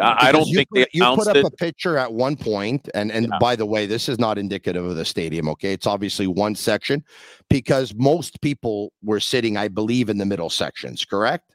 [0.01, 1.45] I, I don't you think put, they you put up it.
[1.45, 3.39] a picture at one point, and and Yeah.
[3.39, 5.49] by the way, this is not indicative of the stadium.
[5.51, 7.05] Okay, it's obviously one section
[7.49, 11.05] because most people were sitting, I believe, in the middle sections.
[11.05, 11.51] Correct?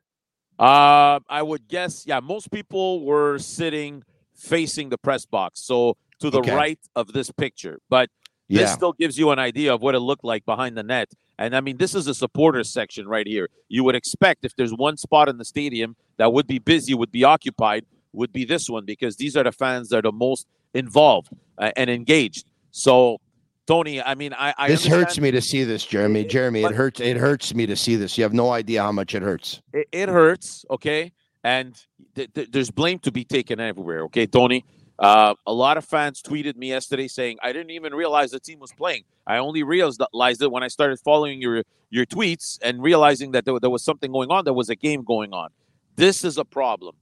[0.60, 4.04] Uh, I would guess, yeah, most people were sitting
[4.36, 6.56] facing the press box, so to the Okay.
[6.56, 7.80] right of this picture.
[7.90, 8.10] But
[8.50, 8.66] this Yeah.
[8.68, 11.12] still gives you an idea of what it looked like behind the net.
[11.38, 13.50] And I mean, this is a supporters section right here.
[13.70, 17.12] You would expect if there's one spot in the stadium that would be busy, would
[17.12, 20.46] be occupied, would be this one because these are the fans that are the most
[20.74, 22.46] involved uh, and engaged.
[22.72, 23.20] So,
[23.66, 26.22] Tony, I mean, I, I this understand- hurts me to see this, Jeremy.
[26.22, 27.00] It- Jeremy, it hurts.
[27.00, 28.18] It hurts me to see this.
[28.18, 29.62] You have no idea how much it hurts.
[29.74, 31.12] it, it hurts, okay?
[31.44, 31.74] And
[32.16, 34.64] th- th- there's blame to be taken everywhere, okay, Tony?
[35.02, 38.60] Uh, a lot of fans tweeted me yesterday saying, I didn't even realize the team
[38.60, 39.04] was playing.
[39.26, 40.00] I only realized
[40.42, 44.12] it when I started following your, your tweets and realizing that there, there was something
[44.12, 44.46] going on.
[44.46, 45.50] There was a game going on.
[45.96, 46.96] This is a problem.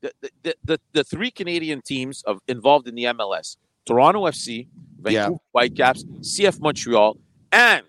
[0.00, 4.66] The, the, the, the, three Canadian teams of, involved in the MLS Toronto FC,
[5.00, 5.36] Vancouver Yeah.
[5.52, 7.18] Whitecaps, CF Montreal,
[7.52, 7.84] and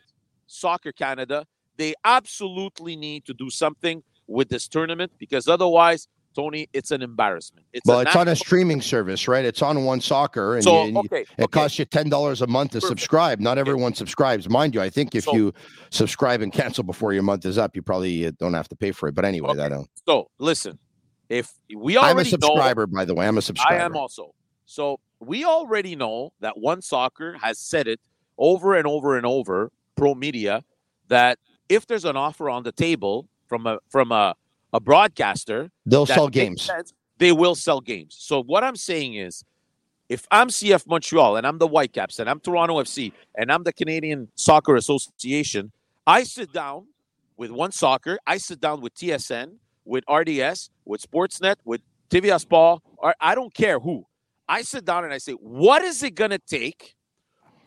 [0.48, 1.46] Soccer Canada
[1.78, 7.66] they absolutely need to do something with this tournament because otherwise, Tony, it's an embarrassment.
[7.74, 9.46] It's Well, it's on a streaming service, right?
[9.46, 11.48] It's on One Soccer, and So you- you- okay, it okay.
[11.48, 12.90] costs you ten dollars a month to Perfect.
[12.90, 13.40] subscribe.
[13.40, 14.82] Not everyone subscribes, mind you.
[14.82, 15.54] I think if So- you
[15.90, 18.92] subscribe and cancel before your month is up, you probably uh, don't have to pay
[18.92, 19.16] for it.
[19.16, 19.62] But anyway, Okay.
[19.62, 19.90] I don't.
[20.08, 20.78] So listen,
[21.30, 23.28] if we already I'm a already know, subscriber, by the way.
[23.28, 23.82] I'm a subscriber.
[23.82, 24.34] I am also.
[24.66, 28.00] So we already know that One Soccer has said it
[28.38, 30.64] over and over and over, pro media,
[31.08, 34.36] that if there's an offer on the table from a from a,
[34.76, 36.64] a broadcaster, They'll sell games.
[36.64, 38.16] sense, they will sell games.
[38.20, 39.46] So what I'm saying is,
[40.10, 43.72] if I'm CF Montreal and I'm the Whitecaps and I'm Toronto FC and I'm the
[43.72, 45.72] Canadian Soccer Association,
[46.06, 46.88] I sit down
[47.38, 49.54] with One Soccer, I sit down with TSN,
[49.86, 54.06] with RDS, with Sportsnet, with TVA Sport, or I don't care who.
[54.48, 56.96] I sit down and I say, what is it going to take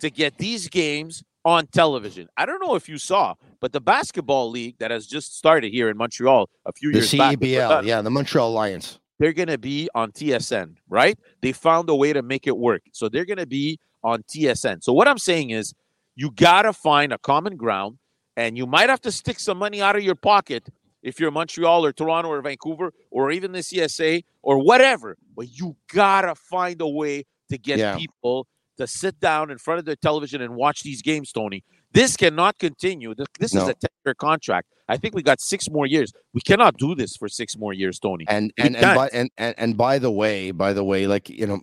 [0.00, 2.28] to get these games on television?
[2.36, 5.88] I don't know if you saw, but the basketball league that has just started here
[5.88, 8.98] in Montreal a few The years back, CEBL, Verdun, yeah, the Montreal Lions.
[9.18, 11.18] they're going to be on TSN, right?
[11.42, 12.82] They found a way to make it work.
[12.92, 14.82] So they're going to be on TSN.
[14.84, 15.74] So what I'm saying is
[16.16, 17.98] you got to find a common ground
[18.36, 20.68] and you might have to stick some money out of your pocket
[21.02, 25.76] if you're Montreal or Toronto or Vancouver or even the CSA or whatever, but you
[25.92, 27.96] got to find a way to get Yeah.
[27.96, 28.46] people
[28.78, 31.62] to sit down in front of their television and watch these games, Tony.
[31.92, 33.14] This cannot continue.
[33.14, 34.68] This, this is a 10 year contract.
[34.88, 36.12] I think we got six more years.
[36.32, 38.24] We cannot do this for six more years, Tony.
[38.28, 41.28] And We and and by, and, and and by the way, by the way, like
[41.28, 41.60] you know,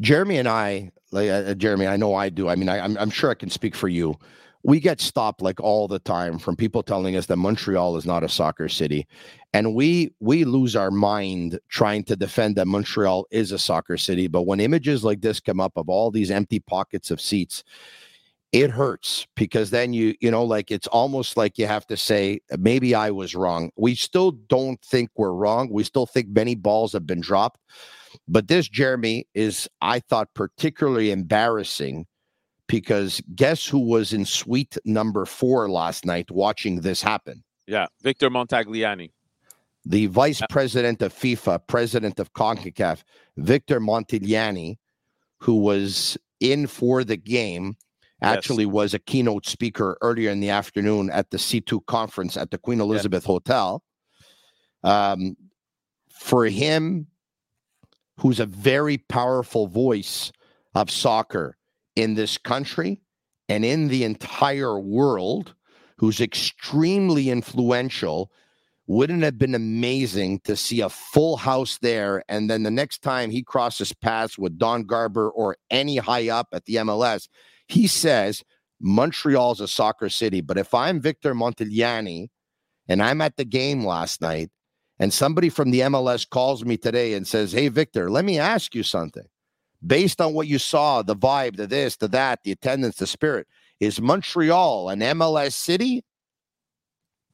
[0.00, 2.48] Jeremy and I, like uh, Jeremy, I know I do.
[2.48, 4.18] I mean, I, I'm I'm sure I can speak for you.
[4.64, 8.22] We get stopped like all the time from people telling us that Montreal is not
[8.22, 9.06] a soccer city,
[9.52, 14.28] and we we lose our mind trying to defend that Montreal is a soccer city.
[14.28, 17.64] But when images like this come up of all these empty pockets of seats,
[18.52, 22.38] it hurts because then you you know like it's almost like you have to say
[22.58, 26.92] maybe i was wrong we still don't think we're wrong we still think many balls
[26.92, 27.58] have been dropped
[28.28, 32.06] but this jeremy is i thought particularly embarrassing
[32.72, 38.30] because guess who was in suite number four last night watching this happen Yeah, Victor
[38.30, 39.10] Montagliani.
[39.84, 43.02] the vice president of FIFA, president of CONCACAF,
[43.36, 44.78] Victor Montagliani,
[45.38, 47.76] who was in for the game,
[48.22, 48.36] Yes.
[48.36, 52.58] actually was a keynote speaker earlier in the afternoon at the C2 conference at the
[52.58, 53.82] Queen Elizabeth Hotel.
[54.84, 55.36] Um,
[56.10, 57.08] for him,
[58.20, 60.30] who's a very powerful voice
[60.74, 61.56] of soccer
[61.96, 63.00] in this country
[63.48, 65.54] and in the entire world,
[65.98, 68.30] who's extremely influential
[68.86, 73.30] wouldn't have been amazing to see a full house there and then the next time
[73.30, 77.28] he crosses paths with don garber or any high up at the mls
[77.68, 78.42] he says
[78.80, 82.28] montreal's a soccer city but if i'm victor montagliani
[82.88, 84.50] and i'm at the game last night
[84.98, 88.74] and somebody from the mls calls me today and says hey victor let me ask
[88.74, 89.26] you something
[89.86, 93.46] based on what you saw the vibe the this the that the attendance the spirit
[93.80, 96.04] is montreal an mls city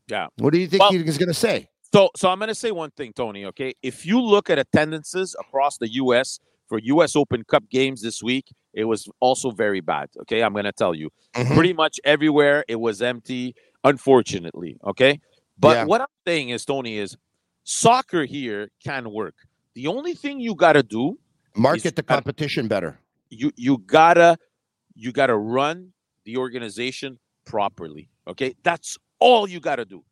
[0.09, 0.29] Yeah.
[0.39, 2.71] what do you think Well- he's going to say So, so I'm going to say
[2.71, 3.47] one thing, Tony.
[3.47, 6.39] Okay, if you look at attendances across the U.S.
[6.69, 7.17] for U.S.
[7.17, 10.11] Open Cup games this week, it was also very bad.
[10.21, 11.55] Okay, I'm going to tell you, Mhm.
[11.55, 13.55] pretty much everywhere it was empty.
[13.85, 15.19] Unfortunately, okay.
[15.59, 15.85] But Yeah.
[15.87, 17.17] what I'm saying is, Tony, is
[17.65, 19.37] soccer here can work.
[19.75, 21.19] The only thing you got to do
[21.59, 22.99] market the gotta- competition better.
[23.31, 24.39] you you gotta
[24.95, 25.93] you gotta run
[26.25, 28.09] the organization properly.
[28.27, 30.05] Okay, that's all you gotta do.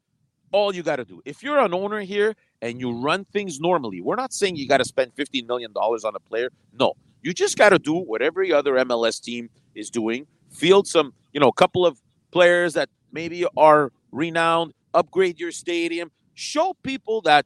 [0.53, 1.21] All you gotta do.
[1.25, 4.85] If you're an owner here and you run things normally, we're not saying you gotta
[4.85, 6.51] spend fifteen million dollars on a player.
[6.79, 10.27] No, you just gotta do what every other MLS team is doing.
[10.51, 14.73] Field some, you know, a couple of players that maybe are renowned.
[14.95, 16.11] Upgrade your stadium.
[16.35, 17.45] Show people that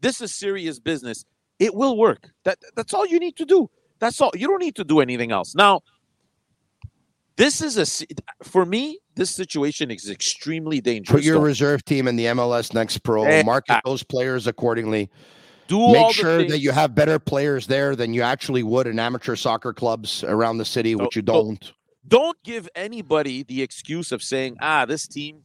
[0.00, 1.24] this is serious business,
[1.60, 2.30] it will work.
[2.44, 3.70] That that's all you need to do.
[4.00, 4.32] That's all.
[4.34, 5.54] You don't need to do anything else.
[5.54, 5.82] Now,
[7.36, 7.84] this is a
[8.42, 8.98] for me.
[9.14, 11.20] This situation is extremely dangerous.
[11.20, 13.24] Put your reserve team in the MLS Next Pro.
[13.24, 13.44] Exactly.
[13.44, 15.10] Market those players accordingly.
[15.68, 19.36] Do Make sure that you have better players there than you actually would in amateur
[19.36, 21.72] soccer clubs around the city, which you don't.
[22.08, 25.44] Don't give anybody the excuse of saying, "Ah, this team,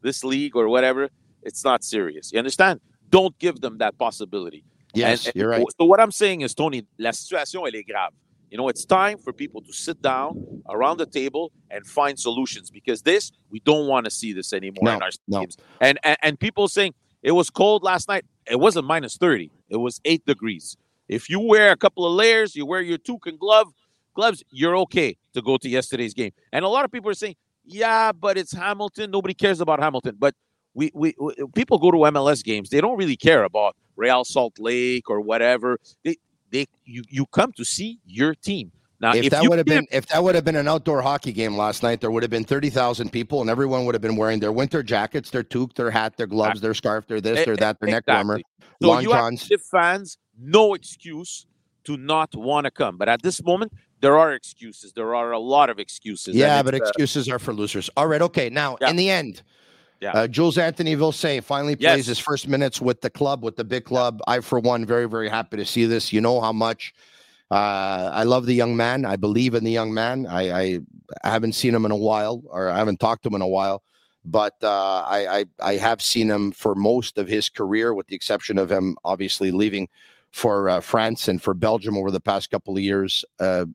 [0.00, 1.10] this league, or whatever,
[1.42, 2.80] it's not serious." You understand?
[3.10, 4.64] Don't give them that possibility.
[4.96, 5.64] Yes, and, and you're right.
[5.78, 8.12] So what I'm saying is, Tony, la situation elle est grave.
[8.50, 12.70] You know, it's time for people to sit down around the table and find solutions
[12.70, 15.40] because this we don't want to see this anymore no, in our no.
[15.40, 15.56] teams.
[15.80, 18.24] And, and and people saying it was cold last night.
[18.48, 19.50] It wasn't minus 30.
[19.68, 20.76] It was eight degrees.
[21.08, 23.68] If you wear a couple of layers, you wear your toucan glove
[24.16, 26.32] gloves, you're okay to go to yesterday's game.
[26.52, 29.10] And a lot of people are saying, yeah, but it's Hamilton.
[29.10, 30.16] Nobody cares about Hamilton.
[30.18, 30.34] But
[30.74, 32.70] we, we, we people go to MLS games.
[32.70, 35.78] They don't really care about Real Salt Lake or whatever.
[36.04, 36.16] They
[36.50, 38.72] they you you come to see your team.
[38.98, 41.32] Now, if, if that would have been if that would have been an outdoor hockey
[41.32, 44.16] game last night, there would have been thirty thousand people, and everyone would have been
[44.16, 47.56] wearing their winter jackets, their toque, their hat, their gloves, their scarf, their this, their
[47.56, 48.12] that, their exactly.
[48.14, 48.40] neck warmer,
[48.80, 49.48] so long you johns.
[49.50, 51.46] Have fans, no excuse
[51.84, 52.96] to not want to come.
[52.96, 54.92] But at this moment, there are excuses.
[54.92, 56.34] There are a lot of excuses.
[56.34, 57.90] Yeah, but uh, excuses are for losers.
[57.96, 58.48] All right, okay.
[58.50, 58.90] Now, yeah.
[58.90, 59.42] in the end,
[60.00, 60.12] yeah.
[60.12, 62.06] Uh, Jules Anthony Vilsaint finally plays yes.
[62.06, 64.20] his first minutes with the club, with the big club.
[64.26, 66.12] I, for one, very, very happy to see this.
[66.12, 66.94] You know how much
[67.50, 69.04] uh, I love the young man.
[69.04, 70.26] I believe in the young man.
[70.26, 70.80] I, I,
[71.22, 73.46] I, haven't seen him in a while, or I haven't talked to him in a
[73.46, 73.82] while,
[74.24, 78.16] but uh, I, I, I have seen him for most of his career, with the
[78.16, 79.88] exception of him obviously leaving
[80.32, 83.24] for uh, France and for Belgium over the past couple of years.
[83.38, 83.66] Uh,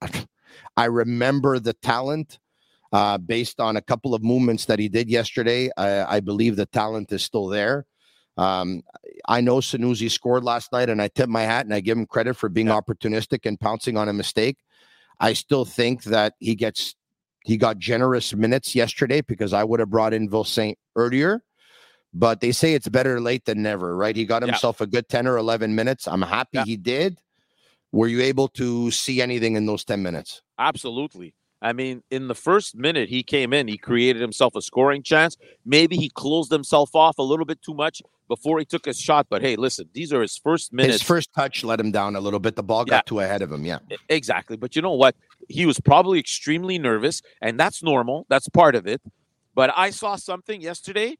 [0.76, 2.38] I remember the talent
[2.92, 5.70] uh, based on a couple of movements that he did yesterday.
[5.76, 7.86] I, I believe the talent is still there.
[8.36, 8.82] Um,
[9.28, 12.06] I know Sunusi scored last night, and I tip my hat and I give him
[12.06, 12.78] credit for being yeah.
[12.80, 14.58] opportunistic and pouncing on a mistake.
[15.18, 16.94] I still think that he gets
[17.44, 21.42] he got generous minutes yesterday because I would have brought in Vilsaint earlier.
[22.12, 24.16] But they say it's better late than never, right?
[24.16, 24.84] He got himself yeah.
[24.84, 26.08] a good 10 or 11 minutes.
[26.08, 26.64] I'm happy yeah.
[26.64, 27.18] he did.
[27.92, 30.42] Were you able to see anything in those 10 minutes?
[30.58, 31.34] Absolutely.
[31.62, 35.36] I mean, in the first minute he came in, he created himself a scoring chance.
[35.64, 39.26] Maybe he closed himself off a little bit too much before he took his shot.
[39.30, 40.96] But hey, listen, these are his first minutes.
[40.96, 42.56] His first touch let him down a little bit.
[42.56, 43.02] The ball got yeah.
[43.06, 43.64] too ahead of him.
[43.64, 43.78] Yeah.
[44.08, 44.56] Exactly.
[44.56, 45.16] But you know what?
[45.48, 48.26] He was probably extremely nervous, and that's normal.
[48.28, 49.00] That's part of it.
[49.54, 51.16] But I saw something yesterday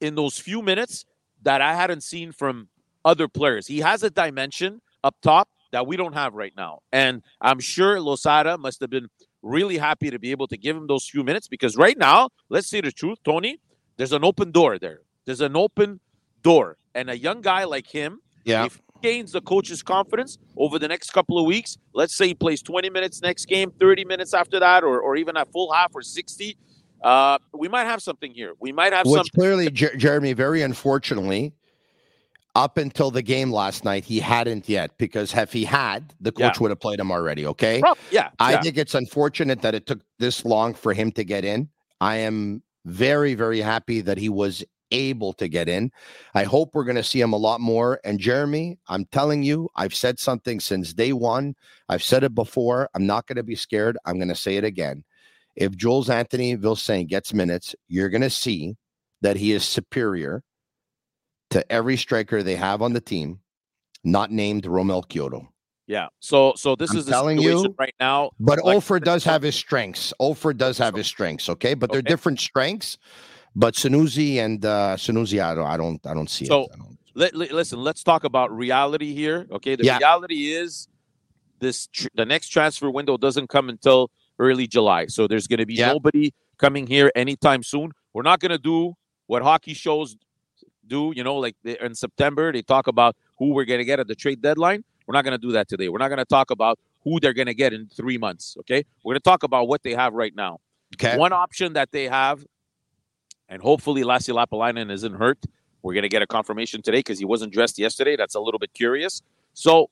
[0.00, 1.04] in those few minutes
[1.42, 2.68] that I hadn't seen from
[3.04, 3.66] other players.
[3.66, 6.80] He has a dimension up top that we don't have right now.
[6.92, 9.08] And I'm sure Losada must have been
[9.42, 12.68] really happy to be able to give him those few minutes because right now, let's
[12.68, 13.60] say the truth, Tony,
[13.96, 15.00] there's an open door there.
[15.24, 16.00] There's an open
[16.42, 16.78] door.
[16.94, 18.64] And a young guy like him, yeah.
[18.64, 22.34] if he gains the coach's confidence over the next couple of weeks, let's say he
[22.34, 25.94] plays 20 minutes next game, 30 minutes after that, or, or even a full half
[25.94, 26.56] or 60,
[27.02, 28.54] uh, we might have something here.
[28.58, 29.30] We might have Which something.
[29.34, 31.52] clearly, Jer- Jeremy, very unfortunately,
[32.58, 36.56] up until the game last night, he hadn't yet because if he had, the coach
[36.56, 36.62] yeah.
[36.62, 37.46] would have played him already.
[37.46, 37.80] Okay.
[38.10, 38.30] yeah.
[38.40, 38.62] I yeah.
[38.62, 41.68] think it's unfortunate that it took this long for him to get in.
[42.00, 45.92] I am very, very happy that he was able to get in.
[46.34, 48.00] I hope we're going to see him a lot more.
[48.02, 51.54] And Jeremy, I'm telling you, I've said something since day one.
[51.88, 52.88] I've said it before.
[52.92, 53.96] I'm not going to be scared.
[54.04, 55.04] I'm going to say it again.
[55.54, 58.74] If Jules Anthony Vilsaint gets minutes, you're going to see
[59.20, 60.42] that he is superior
[61.50, 63.40] to every striker they have on the team,
[64.04, 65.48] not named Romell Quioto.
[65.86, 66.08] Yeah.
[66.20, 68.30] So so this I'm is telling you right now.
[68.38, 70.12] But like, Offor does have his strengths.
[70.20, 71.48] Offor does have his strengths.
[71.48, 72.98] Okay, but they're different strengths.
[73.56, 76.70] But Sunusi and uh Sunusi, I don't, I don't, I don't see so, it.
[77.14, 79.46] Let, let, listen, let's talk about reality here.
[79.50, 79.96] Okay, the yeah.
[79.96, 80.88] reality is
[81.58, 85.06] this: tr- the next transfer window doesn't come until early July.
[85.06, 85.92] So there's going to be yeah.
[85.92, 87.92] nobody coming here anytime soon.
[88.12, 88.94] We're not going to do
[89.26, 90.16] what hockey shows
[90.88, 91.12] do.
[91.14, 94.14] You know, like in September, they talk about who we're going to get at the
[94.14, 94.84] trade deadline.
[95.06, 95.88] We're not going to do that today.
[95.88, 98.56] We're not going to talk about who they're going to get in three months.
[98.60, 100.58] Okay, we're going to talk about what they have right now.
[100.94, 102.44] Okay, one option that they have
[103.48, 105.38] and hopefully Lassi Lappalainen isn't hurt.
[105.82, 108.16] We're going to get a confirmation today because he wasn't dressed yesterday.
[108.16, 109.22] That's a little bit curious.
[109.54, 109.90] So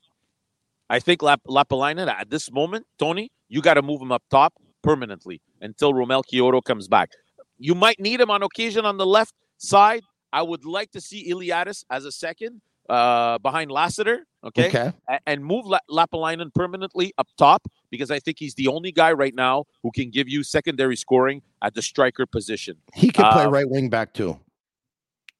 [0.90, 4.54] I think Lap- Lappalainen at this moment, Tony, you got to move him up top
[4.82, 7.10] permanently until Romell Quioto comes back.
[7.58, 10.02] You might need him on occasion on the left side.
[10.32, 14.68] I would like to see Iliadis as a second uh, behind Lassiter, okay?
[14.68, 14.92] okay.
[15.26, 19.34] and move La- Lappalainen permanently up top because I think he's the only guy right
[19.34, 22.76] now who can give you secondary scoring at the striker position.
[22.94, 24.38] He can play uh, right wing back too.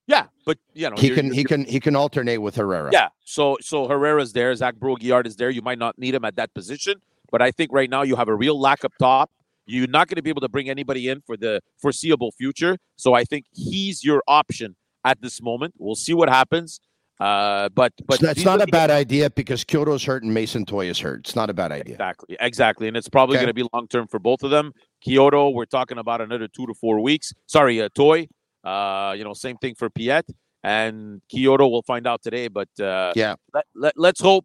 [0.08, 2.90] Yeah, but you know He you're- can you're- he can he can alternate with Herrera.
[2.92, 3.08] Yeah.
[3.24, 5.50] So so Herrera's there, Zach Brault-Guillard is there.
[5.50, 7.00] You might not need him at that position,
[7.32, 9.30] but I think right now you have a real lack up top.
[9.66, 12.78] You're not going to be able to bring anybody in for the foreseeable future.
[12.96, 15.74] So I think he's your option at this moment.
[15.78, 16.80] We'll see what happens.
[17.18, 20.86] Uh, but but it's these not a bad idea because Quioto's hurt and Mason Toye
[20.90, 21.20] is hurt.
[21.20, 21.94] It's not a bad idea.
[21.94, 23.44] Exactly, exactly, and it's probably Okay.
[23.46, 24.72] going to be long term for both of them.
[25.02, 27.32] Quioto, we're talking about another two to four weeks.
[27.46, 28.28] Sorry, uh, Toye.
[28.62, 30.26] Uh, you know, same thing for Piette
[30.62, 31.70] and Quioto.
[31.70, 33.36] We'll find out today, but uh, Yeah.
[33.54, 34.44] let, let, let's hope.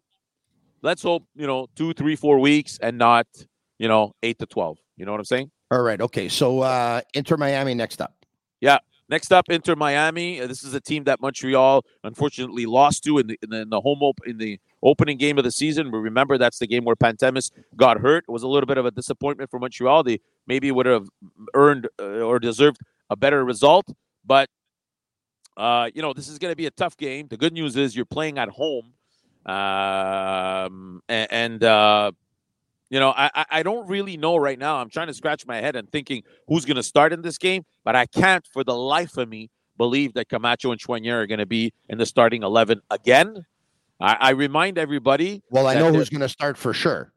[0.80, 3.26] Let's hope you know two, three, four weeks, and not
[3.78, 4.78] you know eight to twelve.
[4.96, 5.50] You know what I'm saying?
[5.70, 6.00] All right.
[6.00, 6.28] Okay.
[6.28, 8.14] So uh Inter Miami next up.
[8.60, 8.78] Yeah.
[9.08, 10.40] Next up, Inter Miami.
[10.40, 13.68] Uh, This is a team that Montreal unfortunately lost to in the in the, in
[13.70, 15.90] the home op- in the opening game of the season.
[15.90, 18.24] We remember that's the game where Pantemis got hurt.
[18.26, 20.02] It was a little bit of a disappointment for Montreal.
[20.04, 21.08] They maybe would have
[21.54, 22.78] earned uh, or deserved
[23.10, 23.86] a better result,
[24.24, 24.48] but
[25.58, 27.26] uh, you know this is going to be a tough game.
[27.28, 28.94] The good news is you're playing at home,
[29.44, 32.12] um, and, and uh,
[32.92, 34.76] you know, I, I- don't really know right now.
[34.76, 37.62] I'm trying to scratch my head and thinking who's going to start in this game,
[37.86, 41.38] but I can't for the life of me believe that Camacho and Choinière are going
[41.38, 43.46] to be in the starting 11 again.
[43.98, 47.14] I, I remind everybody, Well, I know who's going to start for sure.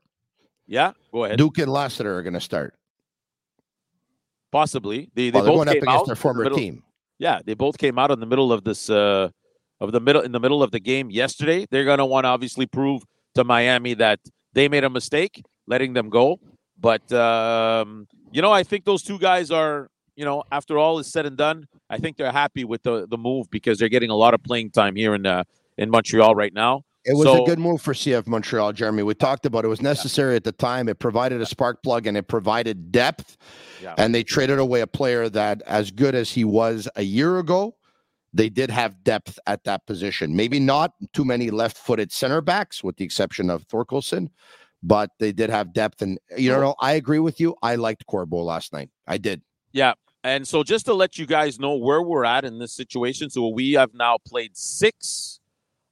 [0.66, 1.38] yeah, go ahead.
[1.38, 2.74] Duke and Lassiter are going to start.
[4.54, 5.10] Possibly.
[5.14, 6.84] They, they Well, they're both going up came against out their in the former team.
[7.20, 9.30] Yeah, they both came out in the middle of this uh
[9.82, 11.66] of the middle in the middle of the game yesterday.
[11.70, 13.04] They're going to want to obviously prove
[13.36, 14.20] to Miami that
[14.54, 16.40] they made a mistake letting them go.
[16.80, 21.12] But um, you know, I think those two guys are, you know, after all is
[21.12, 24.16] said and done, I think they're happy with the the move because they're getting a
[24.16, 25.44] lot of playing time here in uh,
[25.78, 26.84] in Montreal right now.
[27.08, 29.04] It was So- a good move for CF Montreal, Jeremy.
[29.04, 29.68] We talked about it.
[29.68, 30.90] it was necessary at the time.
[30.90, 33.38] It provided a spark plug and it provided depth.
[33.82, 33.94] Yeah.
[34.00, 37.76] And they traded away a player that, as good as he was a year ago,
[38.34, 40.36] they did have depth at that position.
[40.36, 44.30] Maybe not too many left-footed center backs, with the exception of Thorkelsson,
[44.86, 46.02] but they did have depth.
[46.02, 47.56] And you know, I agree with you.
[47.62, 48.90] I liked Corbo last night.
[49.08, 49.42] I did.
[49.74, 49.94] Yeah.
[50.24, 53.48] And so just to let you guys know where we're at in this situation, so
[53.50, 55.40] we have now played six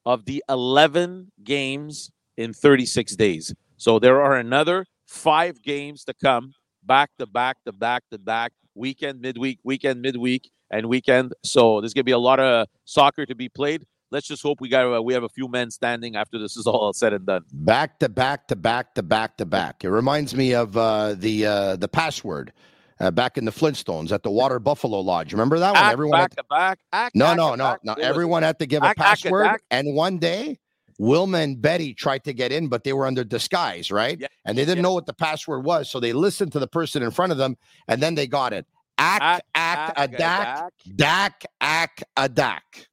[0.05, 3.53] of the 11 games in 36 days.
[3.77, 8.51] So there are another five games to come back to back to back to back,
[8.75, 11.33] weekend, midweek, weekend, midweek, and weekend.
[11.43, 13.85] So there's going to be a lot of soccer to be played.
[14.13, 16.67] Let's just hope we got uh, we have a few men standing after this is
[16.67, 17.45] all said and done.
[17.51, 19.83] Back to back to back to back to back.
[19.83, 22.53] It reminds me of uh, the uh, the password
[22.99, 25.33] uh, back in the Flintstones at the Water Buffalo Lodge.
[25.33, 25.81] Remember that one?
[25.81, 26.79] Act Everyone back to back.
[26.93, 27.65] Act, No, act no, no, no.
[27.65, 28.03] What was it?
[28.07, 29.59] Everyone had to give a password.
[29.71, 30.59] And one day,
[30.99, 34.19] Wilma and Betty tried to get in, but they were under disguise, right?
[34.19, 34.83] Yeah, And they didn't yeah.
[34.83, 35.89] know what the password was.
[35.89, 37.57] So they listened to the person in front of them
[37.87, 38.67] and then they got it.
[38.99, 40.73] Act, act, ack, a dack, ack.
[40.95, 42.87] dack, ack, a dack.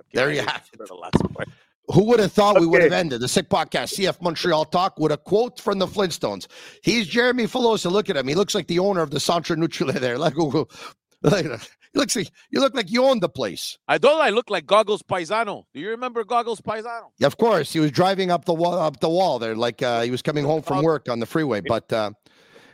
[0.00, 1.48] Okay, There you have it.
[1.92, 5.10] Who would have thought we would have ended the sick podcast, CF Montreal Talk, with
[5.10, 6.46] a quote from the Flintstones?
[6.82, 7.90] He's Jeremy Filosa.
[7.90, 8.28] Look at him.
[8.28, 10.16] He looks like the owner of the Centre Nutrilait there.
[10.16, 10.36] Like,
[11.22, 11.46] like,
[11.92, 13.76] he looks like you look like you own the place.
[13.88, 15.64] I don't I look like Goggles Paisano.
[15.74, 17.10] Do you remember Goggles Paisano?
[17.18, 20.02] Yeah, of course, he was driving up the wall up the wall there, like uh,
[20.02, 21.60] he was coming home from work on the freeway.
[21.60, 22.12] But uh,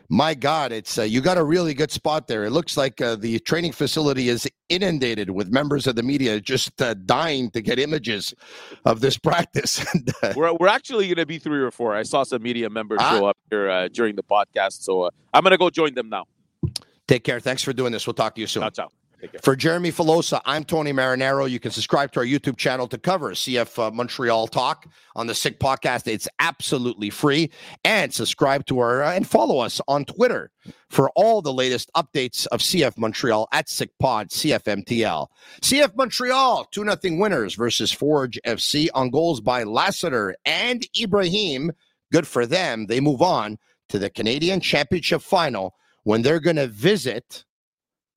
[0.08, 2.44] my God, it's uh, you got a really good spot there.
[2.44, 6.80] It looks like uh, the training facility is inundated with members of the media just
[6.82, 8.34] uh, dying to get images
[8.84, 9.84] of this practice.
[10.22, 11.94] Uh, We're, we're actually going to be three or four.
[11.94, 13.18] I saw some media members Ah.
[13.18, 16.08] show up here uh, during the podcast, so uh, I'm going to go join them
[16.08, 16.24] now.
[17.08, 17.38] Take care.
[17.40, 18.06] Thanks for doing this.
[18.06, 18.62] We'll talk to you soon.
[18.62, 19.05] Ciao, ciao.
[19.40, 21.48] For Jeremy Filosa, I'm Tony Marinaro.
[21.48, 25.34] You can subscribe to our YouTube channel to cover CF uh, Montreal Talk on the
[25.34, 26.06] Sick Podcast.
[26.06, 27.50] It's absolutely free.
[27.84, 30.50] And subscribe to our uh, and follow us on Twitter
[30.90, 35.28] for all the latest updates of CF Montreal at Sick Pod, CFMTL.
[35.62, 41.72] CF Montreal 2 0 winners versus Forge FC on goals by Lassiter and Ibrahim.
[42.12, 42.86] Good for them.
[42.86, 43.58] They move on
[43.88, 47.45] to the Canadian Championship final when they're going to visit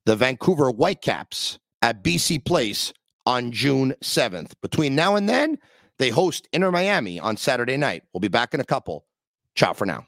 [0.10, 2.93] the Vancouver Whitecaps at BC Place
[3.28, 4.53] on June 7th.
[4.60, 5.60] Between now and then,
[5.99, 8.01] they host Inter Miami on Saturday night.
[8.12, 9.05] We'll be back in a couple.
[9.53, 10.07] Ciao for now.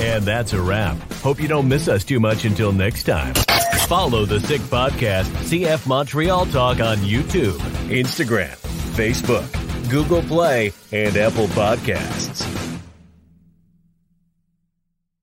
[0.00, 0.96] And that's a wrap.
[1.16, 3.34] Hope you don't miss us too much until next time.
[3.86, 7.58] Follow the Sick Podcast, CF Montreal Talk on YouTube,
[7.90, 8.56] Instagram,
[8.96, 12.50] Facebook, Google Play, and Apple Podcasts.